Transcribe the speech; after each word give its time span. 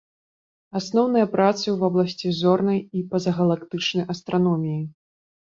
Асноўныя 0.79 1.27
працы 1.35 1.63
ў 1.71 1.75
вобласці 1.83 2.33
зорнай 2.39 2.79
і 3.01 3.05
пазагалактычнай 3.13 4.09
астраноміі. 4.17 4.83